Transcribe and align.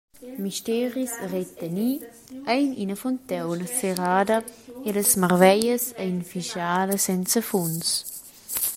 Misteris 0.45 1.11
reteni 1.33 1.91
ein 2.55 2.67
ina 2.83 2.95
fontauna 3.03 3.65
serrada 3.79 4.37
e 4.87 4.89
las 4.95 5.11
marveglias 5.21 5.83
ein 6.03 6.17
vischala 6.31 6.95
senza 7.05 7.41
funs. 7.49 7.87